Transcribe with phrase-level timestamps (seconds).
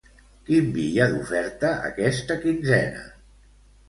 [0.45, 3.05] Quin vi hi ha d'oferta aquesta quinzena?